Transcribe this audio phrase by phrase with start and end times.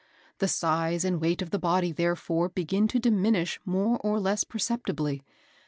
[0.39, 5.21] The size and weight of the body, therefore, begin to diminish more or less perceptibly.